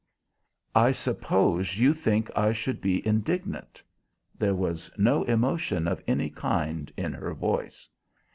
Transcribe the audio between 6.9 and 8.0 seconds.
in her voice.